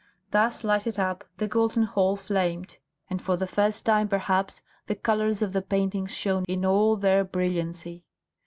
Thus 0.31 0.63
lighted 0.63 0.97
up, 0.97 1.23
the 1.37 1.47
Golden 1.47 1.83
Hall 1.83 2.15
flamed, 2.15 2.79
and 3.07 3.21
for 3.21 3.37
the 3.37 3.45
first 3.45 3.85
time, 3.85 4.07
perhaps, 4.07 4.63
the 4.87 4.95
colours 4.95 5.43
of 5.43 5.53
the 5.53 5.61
paintings 5.61 6.09
shone 6.09 6.43
in 6.47 6.65
all 6.65 6.95
their 6.97 7.23
brilliancy. 7.23 8.03